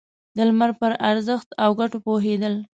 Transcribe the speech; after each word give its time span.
د 0.35 0.37
لمر 0.49 0.69
په 0.79 0.87
ارزښت 1.09 1.49
او 1.63 1.69
گټو 1.79 1.97
پوهېدل. 2.05 2.55